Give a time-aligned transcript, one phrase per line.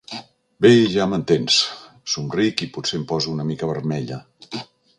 [0.65, 4.21] Bé, ja m'entens —somric, i potser em poso una mica vermella—.